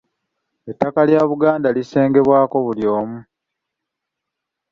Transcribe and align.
Ettaka 0.71 0.99
lya 1.09 1.21
Buganda 1.29 1.69
lisengebwako 1.75 2.57
buli 2.65 2.85
omu. 2.99 3.19